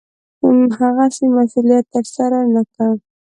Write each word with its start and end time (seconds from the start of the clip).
هغسې 0.77 1.25
مسوولت 1.35 1.85
ترسره 1.93 2.39
نه 2.53 2.61
کړ. 2.73 2.89